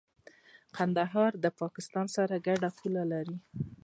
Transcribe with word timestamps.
کندهار 0.75 1.31
د 1.43 1.45
پاکستان 1.61 2.07
سره 2.15 2.35
ګډه 2.47 2.69
پوله 2.77 3.03
لري. 3.11 3.37